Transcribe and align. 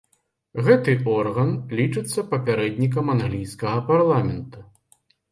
Гэты 0.67 0.93
орган 1.15 1.49
лічыцца 1.79 2.23
папярэднікам 2.31 3.11
англійскага 3.15 3.83
парламента. 3.91 4.65